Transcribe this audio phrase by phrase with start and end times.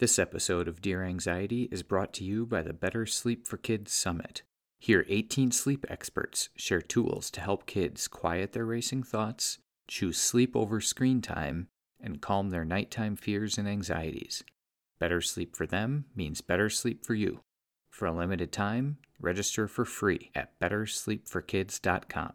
[0.00, 3.92] This episode of Dear Anxiety is brought to you by the Better Sleep for Kids
[3.92, 4.40] Summit.
[4.78, 9.58] Here, 18 sleep experts share tools to help kids quiet their racing thoughts,
[9.88, 11.68] choose sleep over screen time,
[12.02, 14.42] and calm their nighttime fears and anxieties.
[14.98, 17.40] Better sleep for them means better sleep for you.
[17.90, 22.32] For a limited time, register for free at bettersleepforkids.com.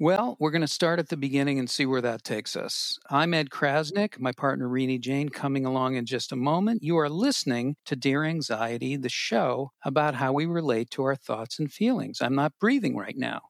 [0.00, 2.98] Well, we're going to start at the beginning and see where that takes us.
[3.10, 6.82] I'm Ed Krasnick, my partner Renee Jain coming along in just a moment.
[6.82, 11.60] You are listening to Dear Anxiety, the show about how we relate to our thoughts
[11.60, 12.20] and feelings.
[12.20, 13.42] I'm not breathing right now.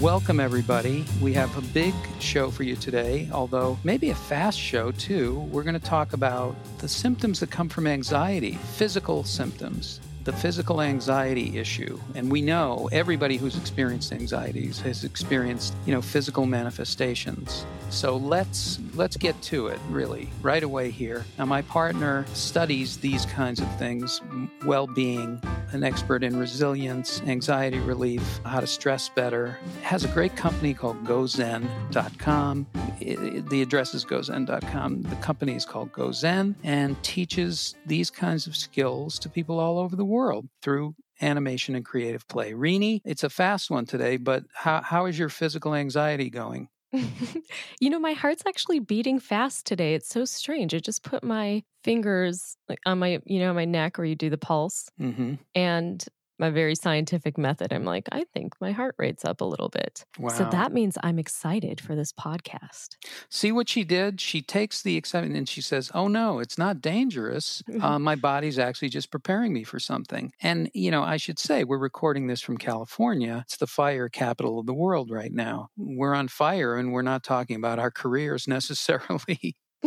[0.00, 1.04] Welcome, everybody.
[1.20, 5.38] We have a big show for you today, although maybe a fast show too.
[5.52, 10.80] We're going to talk about the symptoms that come from anxiety, physical symptoms the physical
[10.80, 11.98] anxiety issue.
[12.14, 17.66] And we know everybody who's experienced anxieties has experienced, you know, physical manifestations.
[17.90, 21.24] So let's let's get to it really right away here.
[21.38, 24.20] Now my partner studies these kinds of things,
[24.64, 25.42] well-being,
[25.72, 29.58] an expert in resilience, anxiety relief, how to stress better.
[29.82, 32.66] Has a great company called gozen.com.
[33.00, 35.02] the address is gozen.com.
[35.02, 39.96] The company is called GoZen and teaches these kinds of skills to people all over
[39.96, 42.52] the world through animation and creative play.
[42.52, 46.68] Renee, it's a fast one today, but how, how is your physical anxiety going?
[47.80, 49.94] you know, my heart's actually beating fast today.
[49.94, 50.74] It's so strange.
[50.74, 54.30] I just put my fingers like on my, you know, my neck where you do
[54.30, 54.88] the pulse.
[55.00, 55.34] Mm-hmm.
[55.54, 56.04] And
[56.38, 60.04] my very scientific method, I'm like, I think my heart rate's up a little bit.
[60.18, 60.30] Wow.
[60.30, 62.96] So that means I'm excited for this podcast.
[63.30, 64.20] See what she did?
[64.20, 67.62] She takes the excitement and she says, Oh no, it's not dangerous.
[67.82, 70.30] Uh, my body's actually just preparing me for something.
[70.40, 73.42] And, you know, I should say, we're recording this from California.
[73.44, 75.70] It's the fire capital of the world right now.
[75.76, 79.56] We're on fire and we're not talking about our careers necessarily.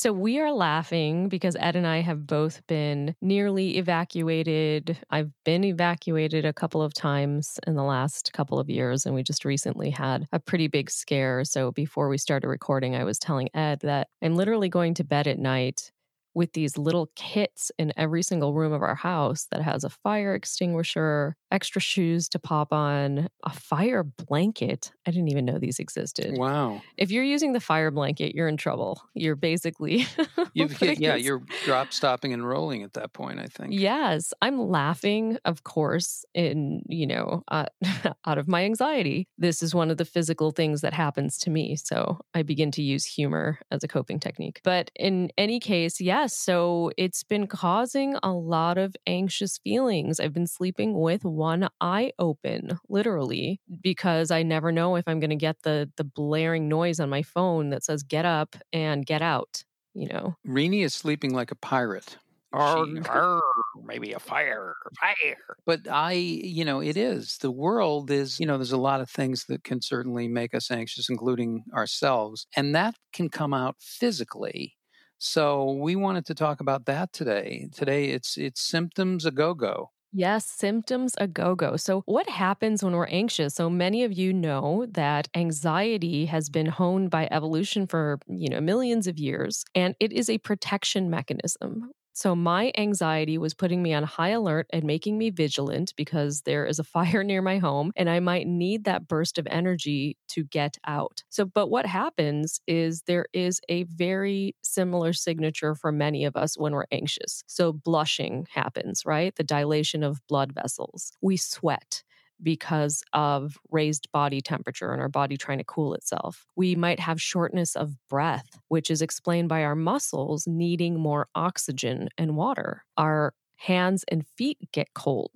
[0.00, 4.96] So we are laughing because Ed and I have both been nearly evacuated.
[5.10, 9.22] I've been evacuated a couple of times in the last couple of years, and we
[9.22, 11.44] just recently had a pretty big scare.
[11.44, 15.26] So before we started recording, I was telling Ed that I'm literally going to bed
[15.26, 15.92] at night
[16.32, 20.34] with these little kits in every single room of our house that has a fire
[20.34, 24.92] extinguisher, extra shoes to pop on, a fire blanket.
[25.06, 26.36] I didn't even know these existed.
[26.36, 26.82] Wow.
[26.96, 29.02] If you're using the fire blanket, you're in trouble.
[29.14, 30.06] You're basically
[30.54, 33.72] You've hit, yeah, you're drop stopping and rolling at that point, I think.
[33.72, 37.66] Yes, I'm laughing, of course, in, you know, uh,
[38.26, 39.28] out of my anxiety.
[39.38, 42.82] This is one of the physical things that happens to me, so I begin to
[42.82, 44.60] use humor as a coping technique.
[44.64, 50.20] But in any case, yes, so it's been causing a lot of anxious feelings.
[50.20, 55.30] I've been sleeping with one eye open, literally, because I never know if I'm going
[55.30, 59.22] to get the the blaring noise on my phone that says "get up" and "get
[59.22, 59.64] out."
[59.94, 62.18] You know, Renee is sleeping like a pirate.
[62.52, 63.40] Arr, arr,
[63.84, 65.56] maybe a fire, fire.
[65.64, 67.38] But I, you know, it is.
[67.38, 70.68] The world is, you know, there's a lot of things that can certainly make us
[70.68, 72.48] anxious, including ourselves.
[72.56, 74.74] And that can come out physically
[75.22, 77.68] so we wanted to talk about that today.
[77.72, 79.90] Today it's it's symptoms a go-go.
[80.12, 81.76] Yes, symptoms a go go.
[81.76, 83.54] So, what happens when we're anxious?
[83.54, 88.60] So, many of you know that anxiety has been honed by evolution for, you know,
[88.60, 91.92] millions of years, and it is a protection mechanism.
[92.20, 96.66] So my anxiety was putting me on high alert and making me vigilant because there
[96.66, 100.44] is a fire near my home and I might need that burst of energy to
[100.44, 101.22] get out.
[101.30, 106.58] So, but what happens is there is a very similar signature for many of us
[106.58, 107.42] when we're anxious.
[107.46, 109.34] So, blushing happens, right?
[109.34, 111.12] The dilation of blood vessels.
[111.22, 112.02] We sweat
[112.42, 116.46] because of raised body temperature and our body trying to cool itself.
[116.56, 122.08] We might have shortness of breath, which is explained by our muscles needing more oxygen
[122.18, 122.84] and water.
[122.96, 125.32] Our hands and feet get cold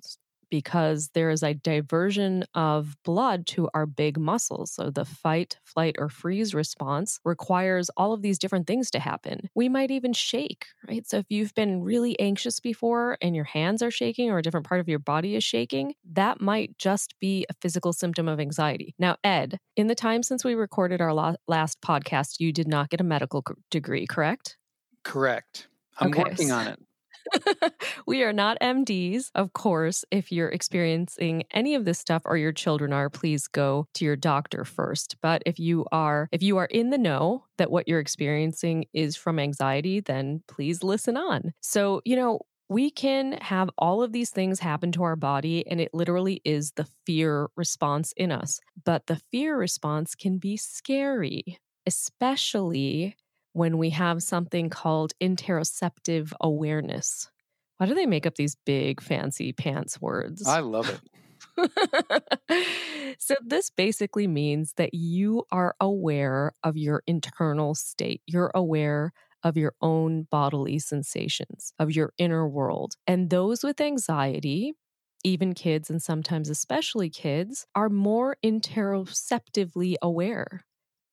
[0.54, 4.70] because there is a diversion of blood to our big muscles.
[4.70, 9.50] So the fight, flight, or freeze response requires all of these different things to happen.
[9.56, 11.04] We might even shake, right?
[11.08, 14.64] So if you've been really anxious before and your hands are shaking or a different
[14.64, 18.94] part of your body is shaking, that might just be a physical symptom of anxiety.
[18.96, 23.00] Now, Ed, in the time since we recorded our last podcast, you did not get
[23.00, 23.42] a medical
[23.72, 24.56] degree, correct?
[25.02, 25.66] Correct.
[25.98, 26.22] I'm okay.
[26.22, 26.78] working on it.
[28.06, 29.30] we are not MDs.
[29.34, 33.86] Of course, if you're experiencing any of this stuff or your children are, please go
[33.94, 35.16] to your doctor first.
[35.22, 39.16] But if you are if you are in the know that what you're experiencing is
[39.16, 41.52] from anxiety, then please listen on.
[41.60, 45.80] So, you know, we can have all of these things happen to our body, and
[45.80, 48.58] it literally is the fear response in us.
[48.84, 53.16] But the fear response can be scary especially
[53.54, 57.30] when we have something called interoceptive awareness.
[57.78, 60.46] Why do they make up these big fancy pants words?
[60.46, 61.00] I love it.
[63.18, 68.22] so, this basically means that you are aware of your internal state.
[68.26, 69.12] You're aware
[69.44, 72.94] of your own bodily sensations, of your inner world.
[73.06, 74.72] And those with anxiety,
[75.22, 80.64] even kids and sometimes especially kids, are more interoceptively aware.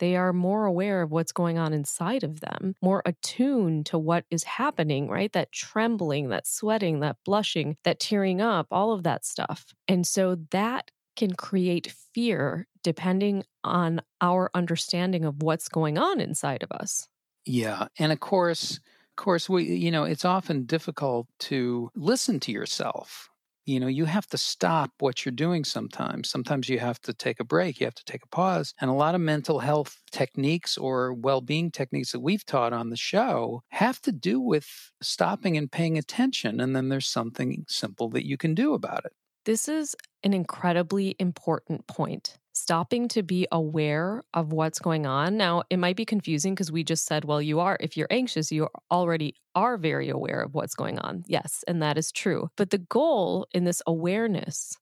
[0.01, 4.25] They are more aware of what's going on inside of them, more attuned to what
[4.31, 5.31] is happening, right?
[5.31, 9.75] That trembling, that sweating, that blushing, that tearing up, all of that stuff.
[9.87, 16.63] And so that can create fear depending on our understanding of what's going on inside
[16.63, 17.07] of us.
[17.45, 17.87] Yeah.
[17.99, 23.29] And of course, of course, we, you know, it's often difficult to listen to yourself
[23.65, 26.29] you know you have to stop what you're doing sometimes.
[26.29, 28.93] Sometimes you have to take a break you have to take a pause and a
[28.93, 34.01] lot of mental health techniques or well-being techniques that we've taught on the show have
[34.01, 38.53] to do with stopping and paying attention and then there's something simple that you can
[38.55, 39.13] do about it.
[39.45, 45.37] This is an incredibly important point stopping to be aware of what's going on.
[45.37, 48.51] Now, it might be confusing because we just said, well, you are, if you're anxious,
[48.51, 51.23] you already are very aware of what's going on.
[51.27, 52.49] Yes, and that is true.
[52.57, 54.77] But the goal in this awareness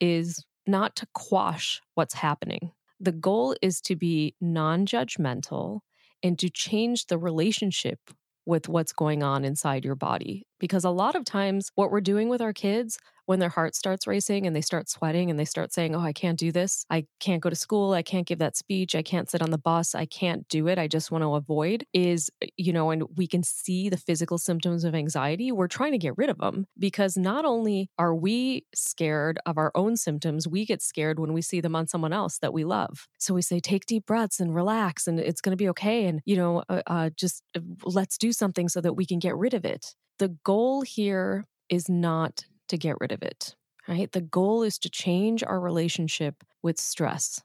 [0.00, 2.72] is not to quash what's happening.
[3.00, 5.80] The goal is to be non judgmental
[6.22, 7.98] and to change the relationship
[8.46, 10.46] with what's going on inside your body.
[10.62, 14.06] Because a lot of times, what we're doing with our kids, when their heart starts
[14.06, 16.84] racing and they start sweating and they start saying, Oh, I can't do this.
[16.90, 17.92] I can't go to school.
[17.92, 18.94] I can't give that speech.
[18.94, 19.94] I can't sit on the bus.
[19.94, 20.78] I can't do it.
[20.78, 24.38] I just want to avoid is, eh, you know, and we can see the physical
[24.38, 25.52] symptoms of anxiety.
[25.52, 29.72] We're trying to get rid of them because not only are we scared of our
[29.74, 33.06] own symptoms, we get scared when we see them on someone else that we love.
[33.18, 36.06] So we say, Take deep breaths and relax and it's going to be okay.
[36.06, 39.36] And, you know, uh, uh, just uh, let's do something so that we can get
[39.36, 39.94] rid of it.
[40.18, 43.54] The goal here is not to get rid of it,
[43.88, 44.10] right?
[44.10, 47.42] The goal is to change our relationship with stress,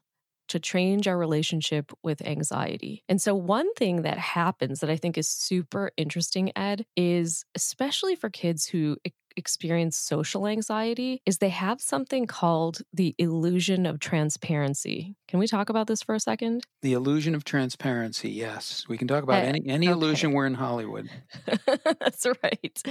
[0.48, 3.04] to change our relationship with anxiety.
[3.08, 8.14] And so, one thing that happens that I think is super interesting, Ed, is especially
[8.14, 8.96] for kids who
[9.38, 15.14] experience social anxiety is they have something called the illusion of transparency.
[15.28, 16.66] Can we talk about this for a second?
[16.82, 18.30] The illusion of transparency.
[18.30, 19.92] Yes, we can talk about uh, any any okay.
[19.92, 20.32] illusion.
[20.32, 21.08] We're in Hollywood.
[21.66, 22.82] That's right.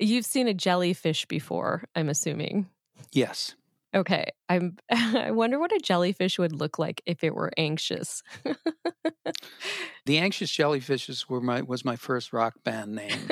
[0.00, 2.68] You've seen a jellyfish before, I'm assuming.
[3.12, 3.54] Yes.
[3.94, 4.26] Okay.
[4.48, 8.22] I'm I wonder what a jellyfish would look like if it were anxious.
[10.06, 13.28] the anxious jellyfishes were my was my first rock band name.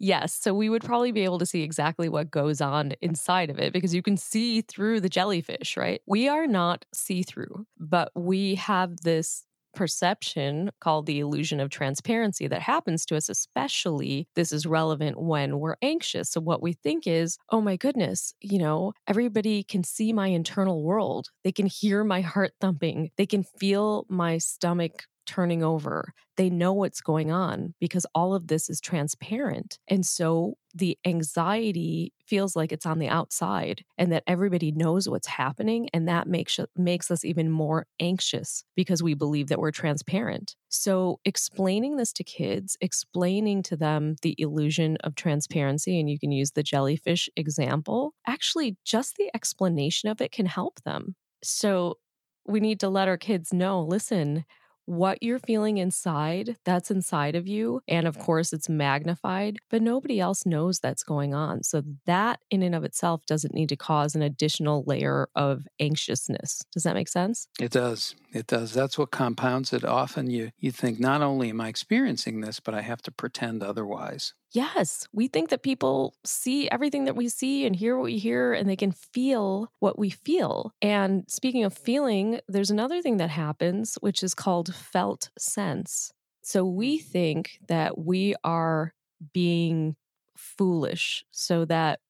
[0.00, 3.58] Yes, so we would probably be able to see exactly what goes on inside of
[3.58, 6.00] it because you can see through the jellyfish, right?
[6.06, 9.44] We are not see-through, but we have this
[9.74, 15.58] perception called the illusion of transparency that happens to us, especially this is relevant when
[15.60, 16.30] we're anxious.
[16.30, 20.82] So, what we think is, oh my goodness, you know, everybody can see my internal
[20.82, 21.28] world.
[21.44, 23.10] They can hear my heart thumping.
[23.16, 26.12] They can feel my stomach turning over.
[26.36, 29.78] They know what's going on because all of this is transparent.
[29.86, 35.28] And so the anxiety feels like it's on the outside and that everybody knows what's
[35.28, 40.56] happening and that makes makes us even more anxious because we believe that we're transparent.
[40.68, 46.32] So explaining this to kids, explaining to them the illusion of transparency and you can
[46.32, 51.14] use the jellyfish example, actually just the explanation of it can help them.
[51.44, 51.98] So
[52.46, 54.44] we need to let our kids know listen,
[54.90, 57.80] what you're feeling inside, that's inside of you.
[57.86, 61.62] And of course, it's magnified, but nobody else knows that's going on.
[61.62, 66.62] So, that in and of itself doesn't need to cause an additional layer of anxiousness.
[66.72, 67.46] Does that make sense?
[67.60, 68.16] It does.
[68.32, 68.72] It does.
[68.72, 69.84] That's what compounds it.
[69.84, 73.62] Often you, you think, not only am I experiencing this, but I have to pretend
[73.62, 74.34] otherwise.
[74.52, 78.52] Yes, we think that people see everything that we see and hear what we hear,
[78.52, 80.72] and they can feel what we feel.
[80.82, 86.12] And speaking of feeling, there's another thing that happens, which is called felt sense.
[86.42, 87.04] So we mm.
[87.04, 88.92] think that we are
[89.32, 89.94] being
[90.36, 92.00] foolish so that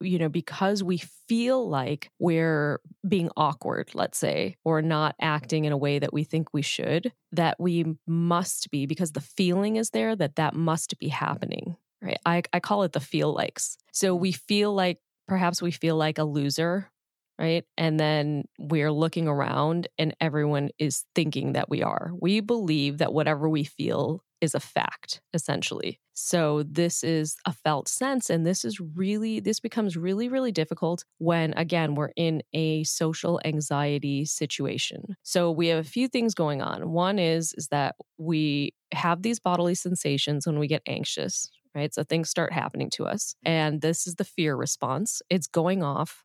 [0.00, 5.72] you know, because we feel like we're being awkward, let's say, or not acting in
[5.72, 9.90] a way that we think we should, that we must be, because the feeling is
[9.90, 12.18] there, that that must be happening, right?
[12.24, 13.76] I, I call it the feel likes.
[13.92, 14.22] So mm-hmm.
[14.22, 16.90] we feel like perhaps we feel like a loser,
[17.38, 17.64] right?
[17.78, 22.12] And then we're looking around and everyone is thinking that we are.
[22.20, 26.00] We believe that whatever we feel is a fact, essentially.
[26.14, 28.28] So, this is a felt sense.
[28.28, 33.40] And this is really, this becomes really, really difficult when, again, we're in a social
[33.44, 35.16] anxiety situation.
[35.22, 36.90] So, we have a few things going on.
[36.90, 41.94] One is, is that we have these bodily sensations when we get anxious, right?
[41.94, 43.34] So, things start happening to us.
[43.44, 45.22] And this is the fear response.
[45.30, 46.24] It's going off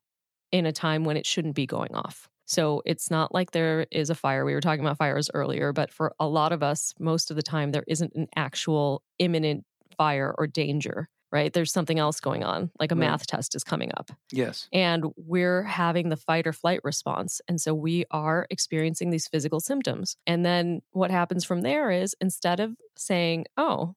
[0.52, 2.28] in a time when it shouldn't be going off.
[2.46, 4.46] So it's not like there is a fire.
[4.46, 7.44] We were talking about fires earlier, but for a lot of us, most of the
[7.44, 9.66] time, there isn't an actual imminent
[9.98, 11.52] fire or danger, right?
[11.52, 13.08] There's something else going on, like a Right.
[13.08, 14.12] math test is coming up.
[14.32, 14.70] Yes.
[14.72, 17.42] And we're having the fight or flight response.
[17.48, 20.16] And so we are experiencing these physical symptoms.
[20.28, 23.96] And then what happens from there is instead of saying, oh,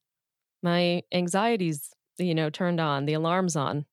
[0.62, 3.84] my anxiety's, you know, turned on, the alarm's on,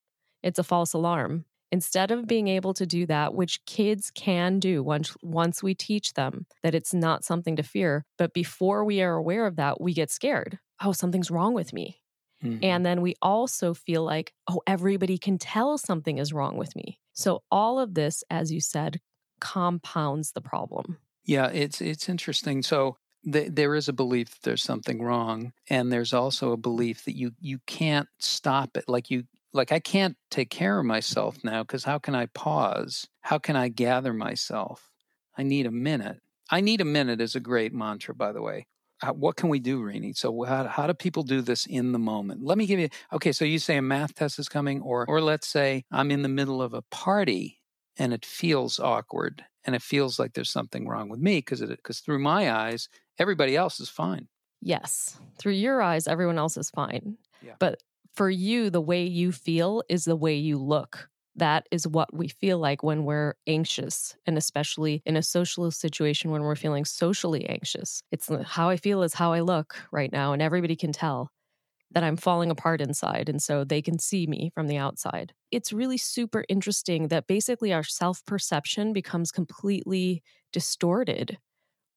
[0.41, 1.45] it's a false alarm.
[1.71, 6.13] Instead of being able to do that, which kids can do once once we teach
[6.13, 9.93] them that it's not something to fear, but before we are aware of that, we
[9.93, 10.59] get scared.
[10.81, 12.01] Oh, something's wrong with me.
[12.43, 12.59] Mhm.
[12.61, 16.99] And then we also feel like, oh, everybody can tell something is wrong with me.
[17.13, 18.99] So all of this, as you said,
[19.39, 20.99] compounds the problem.
[21.23, 22.61] Yeah, it's it's interesting.
[22.61, 22.97] So
[23.31, 27.15] th- there is a belief that there's something wrong, and there's also a belief that
[27.15, 28.85] you you can't stop it.
[28.87, 29.23] Like you
[29.55, 33.07] like I can't take care of myself now because how can I pause?
[33.21, 34.91] How can I gather myself?
[35.37, 36.19] I need a minute.
[36.49, 38.67] I need a minute is a great mantra, by the way.
[39.01, 40.13] Uh, what can we do, Renee?
[40.13, 42.43] So how, how do people do this in the moment?
[42.43, 42.89] Let me give you.
[43.11, 46.21] Okay, so you say a math test is coming, or or let's say I'm in
[46.21, 47.61] the middle of a party
[47.97, 51.99] and it feels awkward and it feels like there's something wrong with me because because
[51.99, 54.27] through my eyes everybody else is fine
[54.65, 57.17] Yes, through your eyes, everyone else is fine.
[57.43, 57.53] Yeah.
[57.59, 57.83] But
[58.15, 61.09] for you, the way you feel is the way you look.
[61.35, 66.31] That is what we feel like when we're anxious, and especially in a social situation
[66.31, 68.01] when we're feeling socially anxious.
[68.11, 71.29] It's how I feel is how I look right now, and everybody can tell
[71.91, 73.29] that I'm falling apart inside.
[73.29, 75.33] And so they can see me from the outside.
[75.51, 81.37] It's really super interesting that basically our self perception becomes completely distorted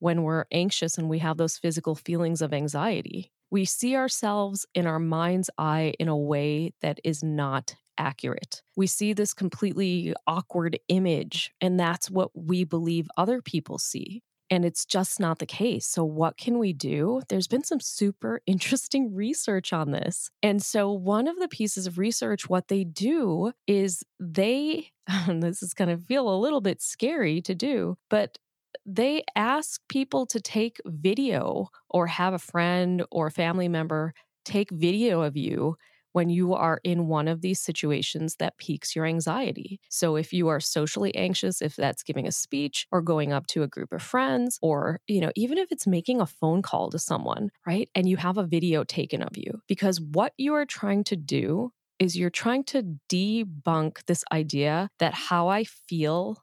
[0.00, 3.32] when we're anxious and we have those physical feelings of anxiety.
[3.50, 8.62] We see ourselves in our mind's eye in a way that is not accurate.
[8.76, 14.22] We see this completely awkward image, and that's what we believe other people see.
[14.50, 15.86] And it's just not the case.
[15.86, 17.20] So, what can we do?
[17.28, 20.30] There's been some super interesting research on this.
[20.42, 24.90] And so, one of the pieces of research, what they do is they,
[25.28, 28.38] this is going to feel a little bit scary to do, but
[28.86, 35.22] they ask people to take video or have a friend or family member take video
[35.22, 35.76] of you
[36.12, 39.78] when you are in one of these situations that piques your anxiety.
[39.90, 43.62] So if you are socially anxious, if that's giving a speech or going up to
[43.62, 46.98] a group of friends or, you know, even if it's making a phone call to
[46.98, 47.88] someone, right?
[47.94, 51.72] And you have a video taken of you because what you are trying to do
[51.98, 56.42] is you're trying to debunk this idea that how I feel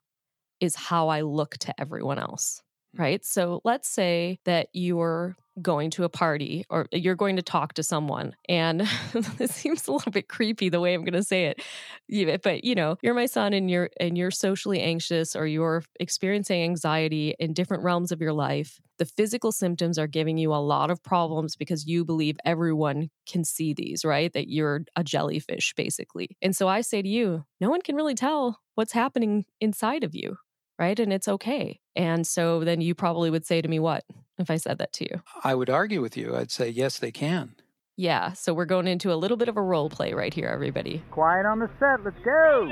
[0.59, 2.62] is how I look to everyone else.
[2.95, 3.01] Hmm.
[3.01, 3.25] Right.
[3.25, 7.83] So let's say that you're going to a party or you're going to talk to
[7.83, 8.35] someone.
[8.50, 8.81] And
[9.38, 12.41] this seems a little bit creepy the way I'm going to say it.
[12.43, 16.63] But you know, you're my son and you're and you're socially anxious or you're experiencing
[16.63, 18.79] anxiety in different realms of your life.
[18.97, 23.43] The physical symptoms are giving you a lot of problems because you believe everyone can
[23.43, 24.31] see these, right?
[24.33, 26.38] That you're a jellyfish basically.
[26.41, 30.15] And so I say to you, no one can really tell what's happening inside of
[30.15, 30.38] you
[30.79, 31.00] right?
[31.00, 31.79] And it's okay.
[31.96, 34.03] And so then you probably would say to me, what
[34.38, 35.22] if I said that to you?
[35.44, 37.55] i would argue with you i'd say yes they can
[37.98, 38.34] Yeah.
[38.34, 41.01] So we're going into a little bit of a role play right here, everybody.
[41.12, 42.03] Quiet on the set.
[42.03, 42.70] Let's go.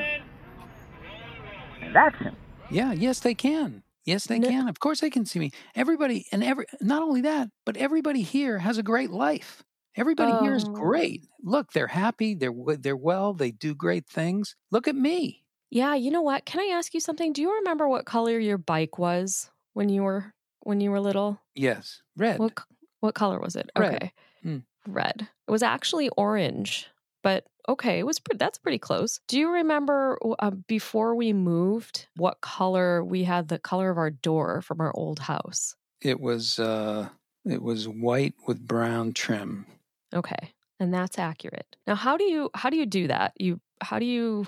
[1.81, 2.36] And action.
[2.72, 6.25] yeah yes they can yes they No- can of course they can see me everybody
[6.31, 9.63] and every not only that but everybody here has a great life
[9.95, 10.72] everybody here is Oh.
[10.74, 15.42] great look they're happy they're they're well they do great things look at me
[15.74, 15.96] Yeah.
[15.96, 16.46] You know what?
[16.46, 17.34] Can I ask you something?
[17.34, 21.39] Do you remember what color your bike was when you were when you were little?
[21.56, 22.53] yes red What
[23.00, 23.70] what color was it?
[23.77, 23.96] Red.
[23.96, 24.13] Okay.
[24.44, 24.58] Hmm.
[24.88, 25.27] Red.
[25.48, 26.88] It was actually orange,
[27.22, 29.20] but okay, it was pre- that's pretty close.
[29.27, 34.10] Do you remember uh, before we moved what color we had the color of our
[34.12, 35.75] door from our old house?
[36.01, 37.08] it was uh
[37.46, 39.65] it was white with brown trim
[40.13, 40.53] Okay.
[40.80, 41.75] And that's accurate.
[41.88, 43.34] Now, how do you how do you do that?
[43.39, 44.46] You how do you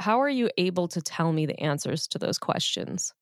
[0.00, 3.12] how are you able to tell me the answers to those questions?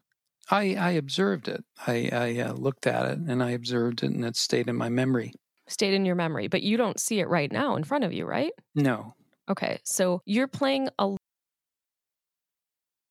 [0.50, 1.62] I, I observed it.
[1.86, 4.88] I, I uh, looked at it and I observed it, and it stayed in my
[4.88, 5.34] memory.
[5.66, 8.24] Stayed in your memory, but you don't see it right now in front of you,
[8.24, 8.52] right?
[8.74, 9.14] No,
[9.48, 9.78] Okay.
[9.84, 11.16] So you're playing a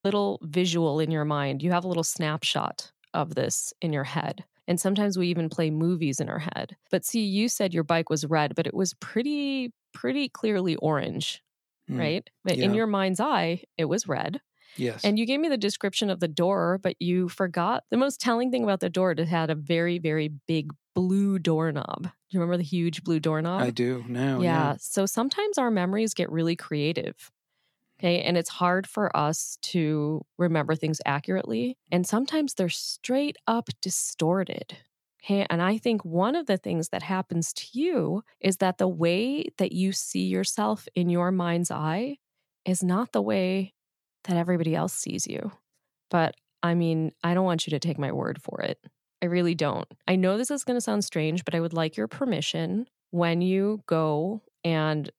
[0.03, 1.63] little visual in your mind.
[1.63, 4.45] You have a little snapshot of this in your head.
[4.67, 6.75] And sometimes we even play movies in our head.
[6.91, 11.41] But see, you said your bike was red, but it was pretty, pretty clearly orange,
[11.89, 12.29] Mm, right?
[12.43, 14.41] But in your mind's eye, it was red.
[14.75, 15.03] Yes.
[15.03, 18.51] And you gave me the description of the door, but you forgot the most telling
[18.51, 19.11] thing about the door.
[19.11, 22.03] It had a very, very big blue doorknob.
[22.03, 23.61] Do you remember the huge blue doorknob?
[23.61, 24.41] I do now.
[24.41, 24.71] yeah.
[24.71, 24.75] Yeah.
[24.79, 27.31] So sometimes our memories get really creative.
[27.99, 28.21] Okay.
[28.21, 31.77] And it's hard for us to remember things accurately.
[31.91, 34.77] And sometimes they're straight up distorted.
[35.23, 35.45] Okay.
[35.49, 39.45] And I think one of the things that happens to you is that the way
[39.57, 42.17] that you see yourself in your mind's eye
[42.65, 43.73] is not the way
[44.25, 45.51] that everybody else sees you.
[46.09, 48.79] But I mean, I don't want you to take my word for it.
[49.21, 49.87] I really don't.
[50.07, 53.41] I know this is going to sound strange, but I would like your permission when
[53.41, 55.09] you go and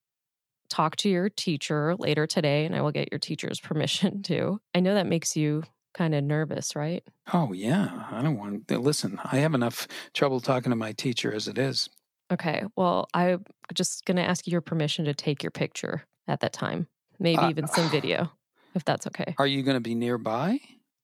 [0.68, 4.60] talk to your teacher later today, and I will get your teacher's permission too.
[4.74, 5.64] I know that makes you
[5.98, 7.02] kind of nervous, right?
[7.34, 8.04] Oh, yeah.
[8.12, 9.18] I don't want to listen.
[9.24, 11.90] I have enough trouble talking to my teacher as it is.
[12.32, 12.62] Okay.
[12.76, 16.86] Well, I'm just going to ask your permission to take your picture at that time,
[17.18, 18.30] maybe Uh, even some video,
[18.76, 19.34] if that's okay.
[19.38, 20.60] Are you going to be nearby?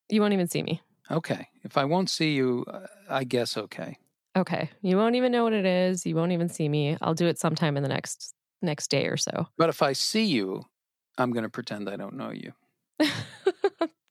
[0.08, 0.80] You won't even see me.
[1.10, 1.48] Okay.
[1.64, 3.98] If I won't see you, uh, I guess okay.
[4.36, 4.70] Okay.
[4.80, 6.06] You won't even know what it is.
[6.06, 6.96] You won't even see me.
[7.02, 8.32] I'll do it sometime in the next
[8.62, 9.46] next day or so.
[9.58, 10.62] But if I see you,
[11.18, 12.52] I'm going to pretend I don't know you.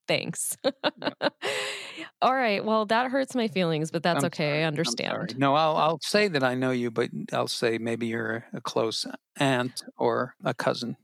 [0.07, 0.57] Thanks.
[2.21, 2.63] All right.
[2.63, 4.49] Well, that hurts my feelings, but that's I'm okay.
[4.49, 4.63] sorry.
[4.63, 5.37] I understand.
[5.37, 9.05] No, I'll I'll say that I know you, but I'll say maybe you're a close
[9.37, 10.97] aunt or a cousin.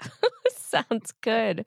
[0.50, 1.64] Sounds good.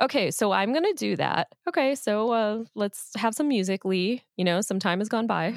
[0.00, 1.48] Okay, so I'm going to do that.
[1.66, 4.22] Okay, so uh, let's have some music, Lee.
[4.36, 5.54] You know, some time has gone by.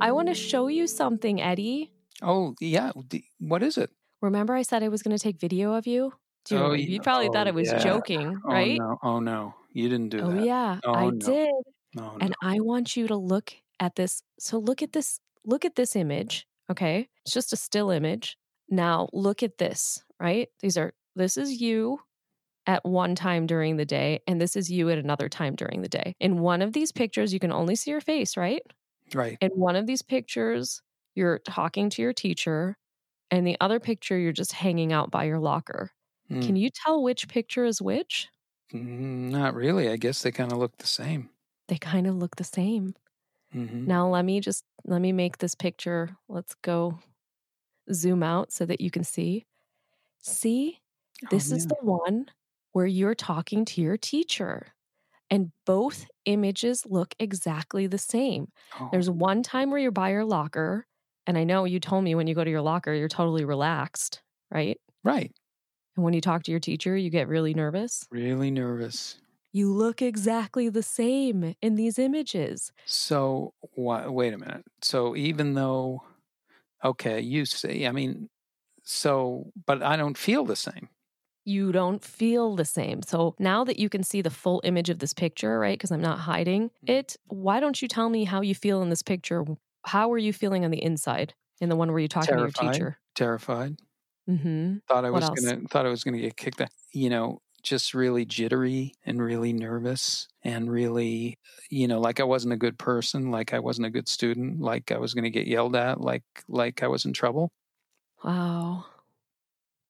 [0.00, 1.90] I want to show you something, Eddie.
[2.22, 2.92] Oh, yeah.
[3.40, 3.90] What is it?
[4.22, 6.12] Remember, I said I was going to take video of you?
[6.52, 7.78] Oh, you probably thought Oh, I was yeah.
[7.78, 8.78] joking, oh, right?
[8.80, 8.98] Oh no!
[9.02, 9.54] Oh no!
[9.72, 10.22] You didn't do it.
[10.24, 10.44] Oh, that.
[10.44, 11.10] yeah, Oh, I no.
[11.10, 11.50] did.
[11.94, 12.16] No, no.
[12.20, 14.22] And I want you to look at this.
[14.38, 15.20] So look at this.
[15.44, 16.46] Look at this image.
[16.70, 17.08] Okay.
[17.24, 18.36] It's just a still image.
[18.68, 20.48] Now look at this, right?
[20.60, 22.00] These are, this is you
[22.66, 25.88] at one time during the day, and this is you at another time during the
[25.88, 26.16] day.
[26.18, 28.62] In one of these pictures, you can only see your face, right?
[29.14, 29.38] right.
[29.40, 30.82] In one of these pictures,
[31.14, 32.76] you're talking to your teacher,
[33.30, 35.92] and the other picture, you're just hanging out by your locker.
[36.30, 36.40] Mm.
[36.40, 38.28] Can you tell which picture is which?
[38.72, 39.88] Mm, Not really.
[39.88, 41.30] I guess they kind of look the same.
[41.68, 42.94] They kind of look the same.
[43.52, 46.16] hmm Now let me just let me make this picture.
[46.28, 47.00] Let's go
[47.92, 49.46] zoom out so that you can see.
[50.20, 50.80] See,
[51.30, 52.28] this is the one
[52.72, 54.74] where you're talking to your teacher.
[55.30, 58.52] And both images look exactly the same.
[58.70, 60.86] Oh, There's one time where you're by your locker,
[61.26, 64.22] and I know you told me when you go to your locker, you're totally relaxed,
[64.50, 64.80] right?
[65.04, 65.32] right.
[65.96, 68.06] And when you talk to your teacher, you get really nervous.
[68.10, 69.18] Really nervous.
[69.52, 72.70] You look exactly the same in these images.
[72.84, 74.64] So wha- wait a minute.
[74.82, 76.02] So even though,
[76.84, 78.28] okay, you see, I mean,
[78.82, 80.90] so, but I don't feel the same.
[81.46, 83.02] you don't feel the same.
[83.02, 85.78] So now that you can see the full image of this picture, right?
[85.78, 86.90] Because I'm not hiding mm-hmm.
[86.92, 89.44] it, why don't you tell me how you feel in this picture?
[89.84, 92.50] How are you feeling on the inside in the one where you're talking to your
[92.50, 92.98] teacher?
[93.14, 93.78] Terrified.
[94.28, 94.76] Mm-hmm.
[94.88, 95.40] Thought I What was else?
[95.40, 95.60] gonna.
[95.70, 96.70] Thought I was gonna get kicked out.
[96.92, 101.38] You know, just really jittery and really nervous and really,
[101.70, 104.90] you know, like I wasn't a good person, like I wasn't a good student, like
[104.92, 107.50] I was gonna get yelled at, like like I was in trouble.
[108.22, 108.86] Wow.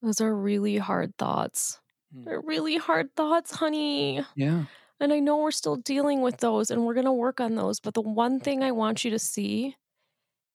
[0.03, 1.81] Those are really hard thoughts.
[2.15, 2.25] Mm.
[2.25, 4.25] They're really hard thoughts, honey.
[4.35, 4.65] Yeah.
[5.01, 7.81] And I know we're still dealing with those and we're going to work on those.
[7.81, 9.77] But the one thing I want you to see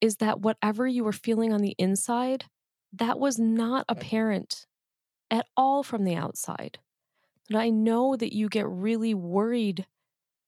[0.01, 2.45] is that whatever you were feeling on the inside,
[2.93, 4.67] that was not apparent
[5.29, 6.79] at all from the outside.
[7.49, 9.85] And I know that you get really worried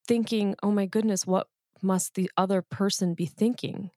[0.08, 1.48] thinking, oh my goodness, what
[1.82, 3.92] must the other person be thinking?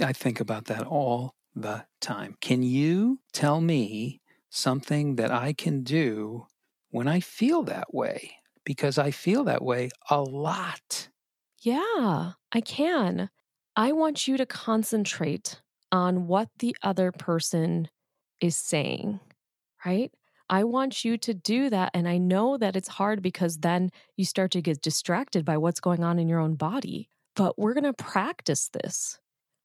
[0.00, 2.36] I think about that all the time.
[2.40, 6.46] Can you tell me something that I can do
[6.90, 8.36] when I feel that way?
[8.64, 11.08] Because I feel that way a lot.
[11.60, 13.30] Yeah, I can.
[13.76, 17.88] I want you to concentrate on what the other person
[18.40, 19.20] is saying,
[19.84, 20.12] right?
[20.50, 21.90] I want you to do that.
[21.94, 25.80] And I know that it's hard because then you start to get distracted by what's
[25.80, 27.08] going on in your own body.
[27.36, 29.18] But we're going to practice this.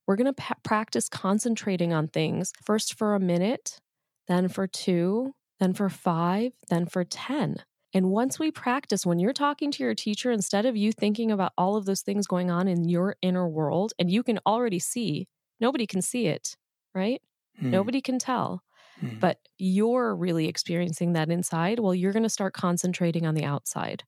[0.06, 3.80] We're going to pa- practice concentrating on things first for a minute,
[4.28, 7.64] then for two, then for five, then for 10.
[7.94, 11.54] And once we practice, when you're talking to your teacher, instead of you thinking about
[11.58, 15.28] all of those things going on in your inner world, and you can already see,
[15.64, 16.56] nobody can see it,
[16.94, 17.22] right?
[17.60, 18.64] Hmm, Nobody can tell,
[19.00, 19.20] hmm.
[19.20, 21.80] but you're really experiencing that inside.
[21.80, 24.04] Well, you're going to start concentrating on the outside,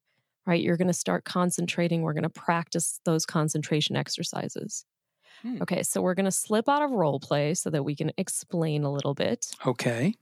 [0.45, 0.61] right?
[0.61, 2.01] You're going to start concentrating.
[2.01, 4.85] We're going to practice those concentration exercises.
[5.41, 5.61] Hmm.
[5.61, 8.83] Okay, so we're going to slip out of role play so that we can explain
[8.83, 9.47] a little bit.
[9.65, 10.13] Okay.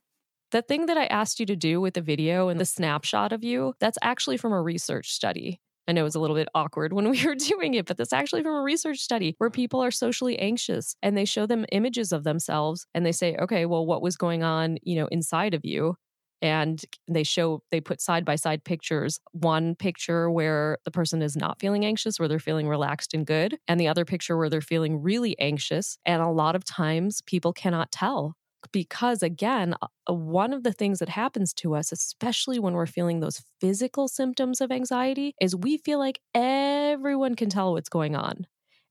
[0.52, 3.44] The thing that I asked you to do with the video and the snapshot of
[3.44, 5.60] you, that's actually from a research study.
[5.88, 8.14] I know it was a little bit awkward when we were doing it, but that's
[8.14, 12.12] actually from a research study where people are socially anxious and they show them images
[12.12, 15.66] of themselves and they say, okay, well, what was going on, you know, inside of
[15.66, 15.96] you?
[16.42, 19.22] And they show, they put side by side pictures.
[19.32, 23.58] One picture where the person is not feeling anxious, where they're feeling relaxed and good,
[23.70, 25.98] and the other picture where they're feeling really anxious.
[26.06, 28.36] And a lot of times people cannot tell
[28.74, 29.74] because again
[30.08, 34.60] one of the things that happens to us especially when we're feeling those physical symptoms
[34.60, 38.46] of anxiety is we feel like everyone can tell what's going on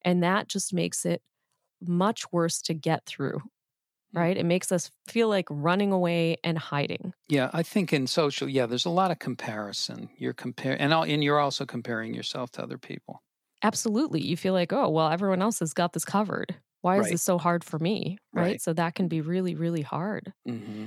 [0.05, 1.21] and that just makes it
[1.83, 4.21] much worse to get through mm.
[4.21, 8.49] right it makes us feel like running away and hiding Yeah, I think in social,
[8.49, 10.11] yeah, there's a lot of comparison.
[10.17, 13.23] You're comparing, and and you're also comparing yourself to other people.
[13.63, 17.23] absolutely you feel like oh well everyone else has got this covered why is this
[17.23, 18.43] so hard for me right?
[18.45, 18.63] Right.
[18.63, 20.87] so that can be really really hard hmm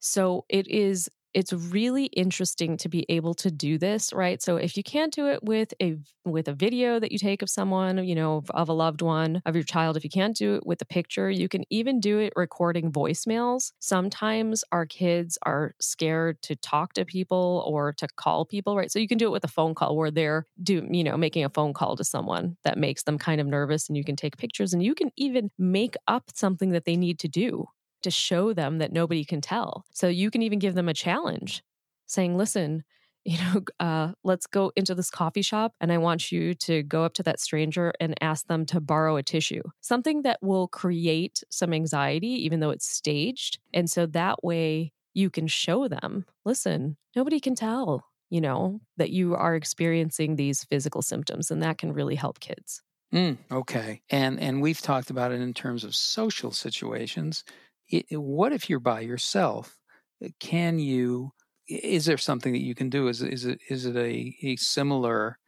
[0.00, 4.40] So it is it's really interesting to be able to do this, right?
[4.40, 7.50] So if you can't do it with a with a video that you take of
[7.50, 10.64] someone, you know, of a loved one, of your child, if you can't do it
[10.66, 13.72] with a picture, you can even do it recording voicemails.
[13.80, 18.90] Sometimes our kids are scared to talk to people or to call people, right?
[18.90, 21.44] So you can do it with a phone call where they're do, you know, making
[21.44, 24.36] a phone call to someone that makes them kind of nervous and you can take
[24.36, 27.66] pictures and you can even make up something that they need to do
[28.04, 29.84] to show them that nobody can tell.
[29.92, 31.62] So you can even give them a challenge
[32.06, 32.84] saying, listen,
[33.26, 37.04] you know, uh, let's go into this coffee shop and I want you to go
[37.04, 41.42] up to that stranger and ask them to borrow a tissue, something that will create
[41.48, 43.58] some anxiety, even though it's staged.
[43.72, 49.08] And so that way you can show them, listen, nobody can tell, you know, that
[49.08, 51.50] you are experiencing these physical symptoms.
[51.50, 52.82] And that can really help kids.
[53.14, 57.44] Mm, okay, and and we've talked about it in terms of social situations.
[57.92, 59.78] I- I- what if you're by yourself?
[60.24, 61.32] Uh, Can you?
[61.68, 63.08] Is there something that you can do?
[63.08, 65.38] Is is it is it a, a similar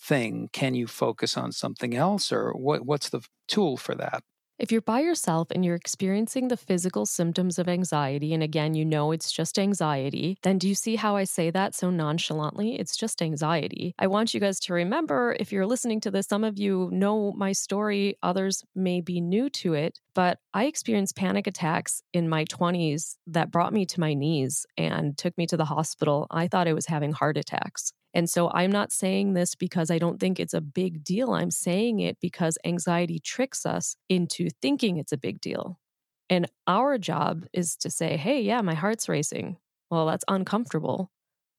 [0.00, 0.48] thing?
[0.52, 2.86] Can you focus on something else, or what?
[2.86, 4.22] What's the tool for that?
[4.58, 8.86] If you're by yourself and you're experiencing the physical symptoms of anxiety, and again, you
[8.86, 12.80] know it's just anxiety, then do you see how I say that so nonchalantly?
[12.80, 13.94] It's just anxiety.
[13.98, 17.32] I want you guys to remember if you're listening to this, some of you know
[17.36, 22.46] my story, others may be new to it, but I experienced panic attacks in my
[22.46, 26.26] 20s that brought me to my knees and took me to the hospital.
[26.30, 27.92] I thought I was having heart attacks.
[28.16, 31.34] And so I'm not saying this because I don't think it's a big deal.
[31.34, 35.78] I'm saying it because anxiety tricks us into thinking it's a big deal.
[36.30, 39.58] And our job is to say, hey, yeah, my heart's racing.
[39.90, 41.10] Well, that's uncomfortable,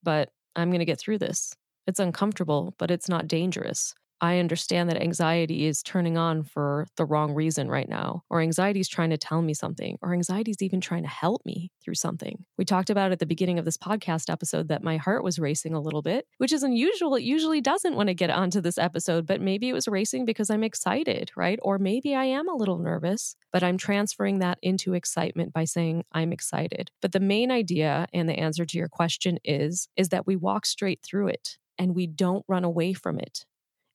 [0.02, 1.54] but I'm going to get through this.
[1.86, 3.93] It's uncomfortable, but it's not dangerous.
[4.19, 8.80] I understand that anxiety is turning on for the wrong reason right now, or anxiety
[8.80, 11.95] is trying to tell me something, or anxiety is even trying to help me through
[11.95, 12.43] something.
[12.58, 15.73] We talked about at the beginning of this podcast episode that my heart was racing
[15.73, 17.15] a little bit, which is unusual.
[17.15, 20.49] It usually doesn't when I get onto this episode, but maybe it was racing because
[20.49, 21.60] I'm excited, right?
[21.62, 26.06] Or maybe I am a little nervous, but I'm transferring that into excitement by saying
[26.12, 26.89] I'm excited.
[27.01, 30.65] But the main idea and the answer to your question is is that we walk
[30.65, 33.45] straight through it and we don't run away from it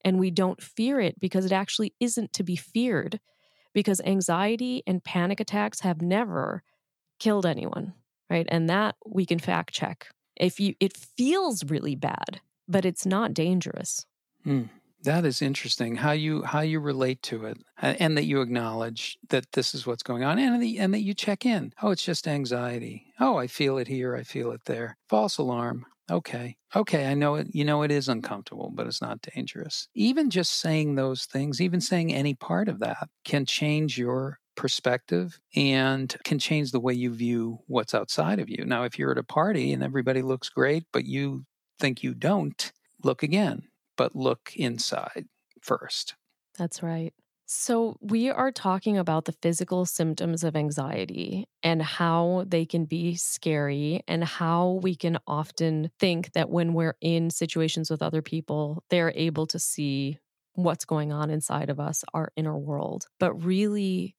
[0.05, 3.21] and we don't fear it because it actually isn't to be feared
[3.73, 6.63] because anxiety and panic attacks have never
[7.19, 7.95] killed anyone
[8.31, 13.07] right and that we can fact check if you it feels really bad but it's
[13.07, 14.07] not dangerous
[14.45, 14.65] Hmm.
[15.05, 15.97] That is interesting.
[15.97, 20.05] How you how you relate to it, and that you acknowledge that this is what's
[20.05, 21.73] going on, and that, and that you check in.
[21.83, 23.13] Oh, it's just anxiety.
[23.19, 24.15] Oh, I feel it here.
[24.15, 24.97] I feel it there.
[25.09, 25.87] False alarm.
[26.13, 26.57] Okay.
[26.77, 27.07] Okay.
[27.07, 27.49] I know it.
[27.53, 29.89] You know it is uncomfortable, but it's not dangerous.
[29.95, 35.41] Even just saying those things, even saying any part of that, can change your perspective
[35.57, 38.65] and can change the way you view what's outside of you.
[38.65, 41.45] Now, if you're at a party and everybody looks great, but you
[41.81, 42.71] think you don't,
[43.03, 43.63] look again
[43.97, 45.27] but look inside
[45.61, 46.15] first.
[46.59, 47.15] That's right.
[47.55, 53.15] So, we are talking about the physical symptoms of anxiety and how they can be
[53.17, 58.83] scary, and how we can often think that when we're in situations with other people,
[58.89, 60.19] they're able to see
[60.55, 63.09] what's going on inside of us, our inner world.
[63.21, 64.17] But really,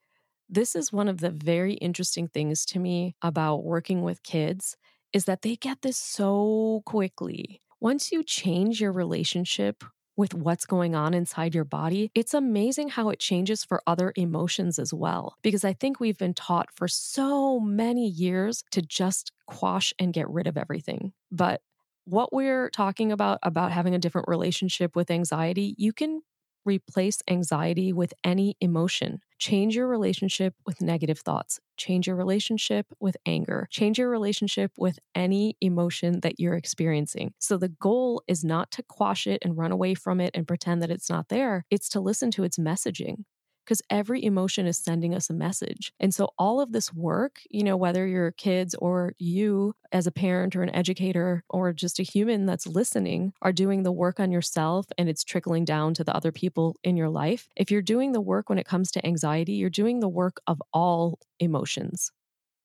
[0.47, 4.77] this is one of the very interesting things to me about working with kids
[5.11, 7.61] is that they get this so quickly.
[7.79, 9.83] Once you change your relationship
[10.15, 14.77] with what's going on inside your body, it's amazing how it changes for other emotions
[14.79, 15.37] as well.
[15.41, 20.29] Because I think we've been taught for so many years to just quash and get
[20.29, 21.13] rid of everything.
[21.31, 21.61] But
[22.05, 26.21] what we're talking about, about having a different relationship with anxiety, you can
[26.65, 29.19] replace anxiety with any emotion.
[29.37, 31.59] Change your relationship with negative thoughts.
[31.77, 33.67] Change your relationship with anger.
[33.71, 37.33] Change your relationship with any emotion that you're experiencing.
[37.39, 40.81] So the goal is not to quash it and run away from it and pretend
[40.81, 41.65] that it's not there.
[41.69, 43.23] It's to listen to its messaging
[43.63, 45.93] because every emotion is sending us a message.
[45.99, 50.11] And so all of this work, you know, whether you're kids or you as a
[50.11, 54.31] parent or an educator or just a human that's listening are doing the work on
[54.31, 57.47] yourself and it's trickling down to the other people in your life.
[57.55, 60.61] If you're doing the work when it comes to anxiety, you're doing the work of
[60.73, 62.11] all emotions.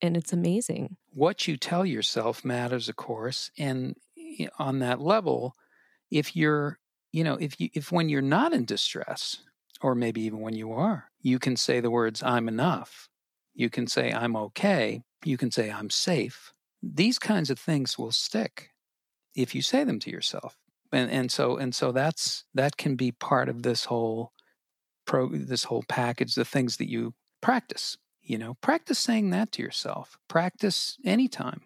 [0.01, 0.97] And it's amazing.
[1.13, 3.51] What you tell yourself matters, of course.
[3.59, 3.97] And
[4.59, 5.55] on that level,
[6.11, 6.79] if you're,
[7.13, 9.39] you know, if you, if when you're not in distress,
[9.81, 13.09] or maybe even when you are, you can say the words, I'm enough.
[13.55, 15.03] You can say, I'm okay.
[15.25, 16.53] You can say, I'm safe.
[16.83, 18.71] These kinds of things will stick
[19.35, 20.57] if you say them to yourself.
[20.93, 24.33] And, and so and so that's that can be part of this whole
[25.09, 29.62] pro this whole package the things that you practice you know practice saying that to
[29.62, 31.62] yourself practice anytime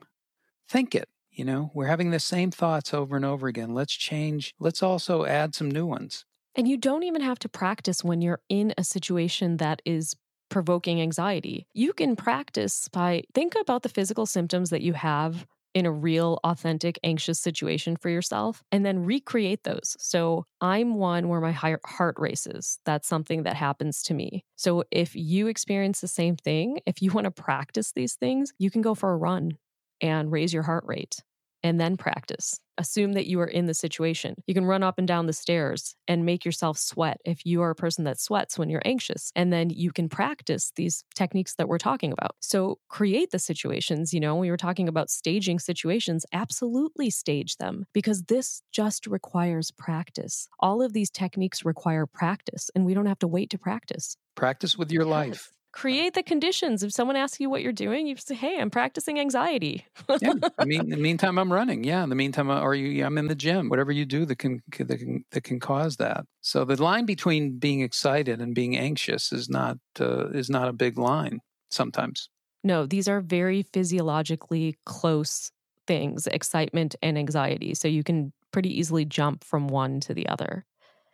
[0.68, 4.54] think it you know we're having the same thoughts over and over again let's change
[4.58, 8.40] let's also add some new ones and you don't even have to practice when you're
[8.48, 10.14] in a situation that is
[10.50, 11.66] provoking anxiety.
[11.72, 16.38] You can practice by think about the physical symptoms that you have in a real,
[16.44, 19.96] authentic, anxious situation for yourself and then recreate those.
[19.98, 22.78] So, I'm one where my heart races.
[22.84, 24.44] That's something that happens to me.
[24.56, 28.70] So, if you experience the same thing, if you want to practice these things, you
[28.70, 29.56] can go for a run
[30.02, 31.22] and raise your heart rate
[31.62, 32.58] and then practice.
[32.78, 34.34] Assume that you are in the situation.
[34.46, 37.70] You can run up and down the stairs and make yourself sweat if you are
[37.70, 39.30] a person that sweats when you're anxious.
[39.36, 42.34] And then you can practice these techniques that we're talking about.
[42.40, 44.14] So create the situations.
[44.14, 49.70] You know, we were talking about staging situations, absolutely stage them because this just requires
[49.70, 50.48] practice.
[50.58, 54.16] All of these techniques require practice, and we don't have to wait to practice.
[54.34, 55.10] Practice with your Yes.
[55.10, 55.52] life.
[55.72, 56.82] Create the conditions.
[56.82, 59.86] If someone asks you what you're doing, you say, Hey, I'm practicing anxiety.
[60.20, 60.34] yeah.
[60.58, 61.82] I mean, in the meantime, I'm running.
[61.82, 62.02] Yeah.
[62.02, 63.68] In the meantime, uh, or you, I'm in the gym.
[63.68, 66.24] Whatever you do that can that can that can cause that.
[66.42, 70.72] So the line between being excited and being anxious is not uh, is not a
[70.72, 71.40] big line.
[71.70, 72.28] Sometimes.
[72.62, 75.50] No, these are very physiologically close
[75.86, 77.74] things excitement and anxiety.
[77.74, 80.64] So you can pretty easily jump from one to the other.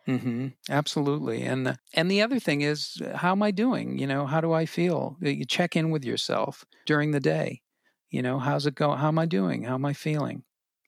[0.09, 1.43] Hmm Absolutely.
[1.43, 3.97] And and the other thing is, uh, how am I doing?
[3.99, 5.17] You know, how do I feel?
[5.21, 7.61] You check in with yourself during the day.
[8.09, 8.99] You know, how's it going?
[8.99, 9.63] How am I doing?
[9.63, 10.43] How am I feeling?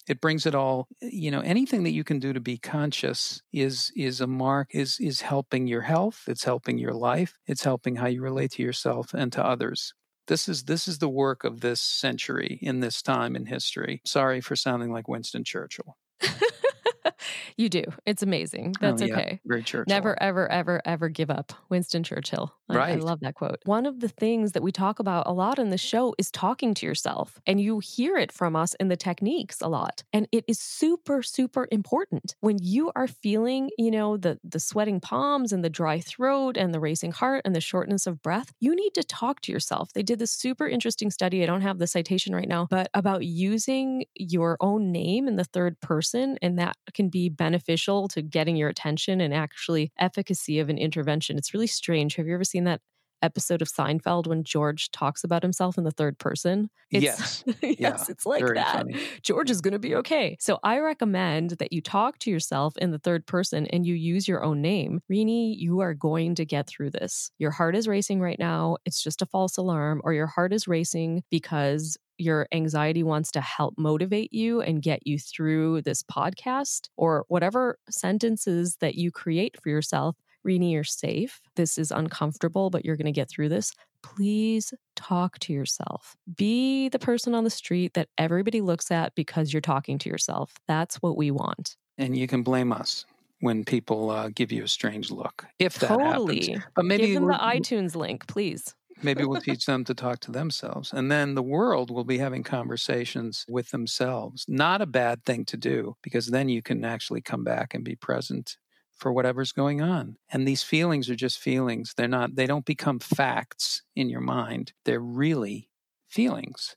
[0.09, 0.87] It brings it all.
[1.03, 4.69] uh, You know, anything that you can do to be conscious is is a mark.
[4.73, 6.23] is is helping your health.
[6.27, 7.35] It's helping your life.
[7.47, 9.93] It's helping how you relate to yourself and to others.
[10.27, 14.01] This is this is the work of this century in this time in history.
[14.05, 15.97] Sorry for sounding like Winston Churchill.
[17.57, 17.83] you do.
[18.05, 18.73] It's amazing.
[18.81, 19.39] Oh, That's yeah, okay.
[19.45, 19.93] Very Churchill.
[19.93, 21.53] Never, ever, ever, ever give up.
[21.69, 22.53] Winston Churchill.
[22.69, 23.59] I, I love that quote.
[23.65, 26.73] One of the things that we talk about a lot in the show is talking
[26.75, 27.39] to yourself.
[27.45, 30.03] And you hear it from us in the techniques a lot.
[30.13, 32.35] And it is super, super important.
[32.39, 36.73] When you are feeling, you know, the the sweating palms and the dry throat and
[36.73, 39.91] the racing heart and the shortness of breath, you need to talk to yourself.
[39.93, 41.43] They did this super interesting study.
[41.43, 45.43] I don't have the citation right now, but about using your own name in the
[45.43, 46.10] third person.
[46.13, 51.37] And that can be beneficial to getting your attention and actually efficacy of an intervention.
[51.37, 52.15] It's really strange.
[52.15, 52.81] Have you ever seen that
[53.21, 56.69] episode of Seinfeld when George talks about himself in the third person?
[56.89, 57.43] Yes.
[57.61, 58.77] yes, Yeah, it's like that.
[58.77, 58.99] funny.
[59.21, 59.63] George is mm-hmm.
[59.63, 60.37] going to be okay.
[60.39, 64.27] So I recommend that you talk to yourself in the third person and you use
[64.27, 65.01] your own name.
[65.09, 67.31] Renee, you are going to get through this.
[67.37, 68.77] Your heart is racing right now.
[68.85, 73.41] It's just a false alarm, or your heart is racing because your anxiety wants to
[73.41, 79.55] help motivate you and get you through this podcast or whatever sentences that you create
[79.61, 80.15] for yourself.
[80.43, 81.41] Renee, you're safe.
[81.55, 83.73] This is uncomfortable, but you're going to get through this.
[84.01, 86.15] Please talk to yourself.
[86.35, 90.53] Be the person on the street that everybody looks at because you're talking to yourself.
[90.67, 91.75] That's what we want.
[91.97, 93.05] and you can blame us
[93.41, 96.47] when people uh, give you a strange look if that totally.
[96.47, 96.63] happens.
[96.75, 98.73] But maybe Give them the iTunes link, please.
[99.01, 102.43] Maybe we'll teach them to talk to themselves, and then the world will be having
[102.43, 104.45] conversations with themselves.
[104.47, 107.95] Not a bad thing to do because then you can actually come back and be
[107.95, 108.57] present
[108.91, 110.17] for whatever's going on.
[110.31, 111.93] And these feelings are just feelings.
[111.97, 112.35] They're not.
[112.35, 114.73] They don't become facts in your mind.
[114.85, 115.69] They're really
[116.07, 116.75] feelings.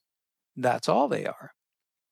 [0.56, 1.52] That's all they are.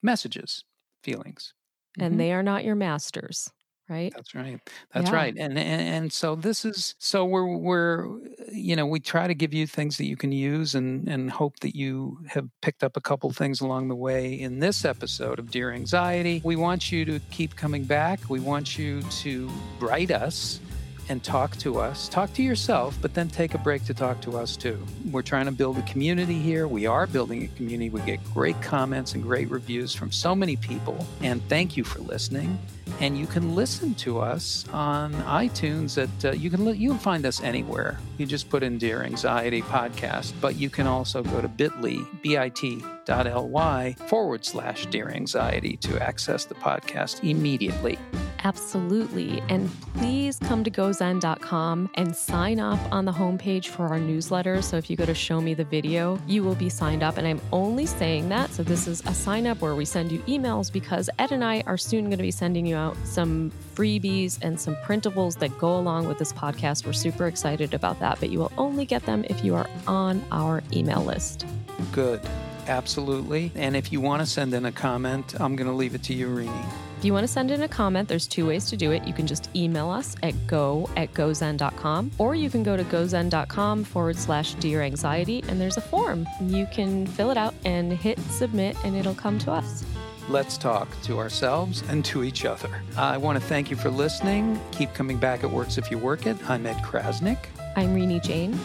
[0.03, 0.65] Messages,
[1.03, 1.55] feelings.
[1.99, 2.21] And Mhm.
[2.21, 3.51] they are not your masters,
[3.93, 4.13] right?
[4.15, 4.59] That's right.
[4.95, 5.17] That's Yeah.
[5.17, 5.35] right.
[5.37, 8.07] And, and and so this is so we're we're
[8.51, 11.61] you know we try to give you things that you can use and and hope
[11.61, 15.51] that you have picked up a couple things along the way in this episode of
[15.51, 16.41] Dear Anxiety.
[16.45, 18.19] We want you to keep coming back.
[18.29, 20.59] We want you to write us
[21.09, 22.09] and talk to us.
[22.09, 24.85] Talk to yourself, but then take a break to talk to us too.
[25.11, 26.67] We're trying to build a community here.
[26.69, 27.91] We are building a community.
[27.91, 31.07] We get great comments and great reviews from so many people.
[31.21, 32.59] And thank you for listening.
[33.01, 36.03] And you can listen to us on iTunes.
[36.03, 37.99] At uh, you can li- you can find us anywhere.
[38.19, 43.95] You just put in Dear Anxiety Podcast, but you can also go to Bitly bit.ly
[44.07, 47.99] forward slash Dear Anxiety to access the podcast immediately.
[48.45, 49.43] Absolutely.
[49.49, 54.63] And please come to gozen.com and sign up on the homepage for our newsletter.
[54.63, 57.19] So if you go to show me the video, you will be signed up.
[57.19, 58.51] And I'm only saying that.
[58.53, 61.63] So this is a sign up where we send you emails because Ed and I
[61.67, 65.77] are soon going to be sending you out some freebies and some printables that go
[65.77, 66.85] along with this podcast.
[66.85, 70.25] We're super excited about that, but you will only get them if you are on
[70.33, 71.47] our email list.
[71.93, 72.21] Good.
[72.67, 73.51] Absolutely.
[73.55, 76.15] And if you want to send in a comment, I'm going to leave it to
[76.15, 76.65] you, Renee.
[77.03, 79.05] If you want to send in a comment, there's two ways to do it.
[79.09, 83.83] You can just email us at go at gozen.com, or you can go to gozen.com
[83.83, 86.29] forward slash dear anxiety, and there's a form.
[86.41, 89.85] You can fill it out and hit submit, and it'll come to us.
[90.29, 92.71] Let's talk to ourselves and to each other.
[92.97, 94.61] I want to thank you for listening.
[94.71, 95.43] Keep coming back.
[95.43, 96.37] It works if you work it.
[96.49, 97.47] I'm Ed Krasnick.
[97.75, 98.57] I'm Renee Jain.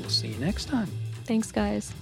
[0.00, 0.88] We'll see you next time.
[1.26, 1.92] Thanks, guys.